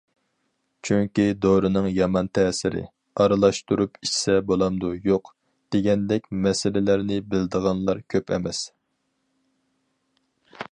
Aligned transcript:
چۈنكى 0.87 1.25
دورىنىڭ 1.45 1.89
يامان 1.97 2.29
تەسىرى، 2.37 2.81
ئارىلاشتۇرۇپ 3.23 4.01
ئىچسە 4.07 4.39
بولامدۇ- 4.53 4.93
يوق، 5.11 5.31
دېگەندەك 5.77 6.29
مەسىلىلەرنى 6.49 7.23
بىلىدىغانلار 7.35 8.05
كۆپ 8.15 8.37
ئەمەس. 8.39 8.67